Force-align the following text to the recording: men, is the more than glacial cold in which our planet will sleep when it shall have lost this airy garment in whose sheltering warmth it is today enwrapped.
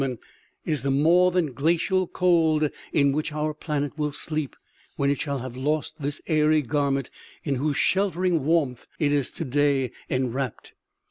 men, 0.03 0.17
is 0.65 0.81
the 0.81 0.89
more 0.89 1.29
than 1.29 1.53
glacial 1.53 2.07
cold 2.07 2.67
in 2.91 3.11
which 3.11 3.31
our 3.31 3.53
planet 3.53 3.95
will 3.99 4.11
sleep 4.11 4.55
when 4.95 5.11
it 5.11 5.19
shall 5.21 5.37
have 5.37 5.55
lost 5.55 6.01
this 6.01 6.19
airy 6.25 6.63
garment 6.63 7.11
in 7.43 7.53
whose 7.57 7.77
sheltering 7.77 8.43
warmth 8.43 8.87
it 8.97 9.11
is 9.11 9.29
today 9.29 9.91
enwrapped. 10.09 10.73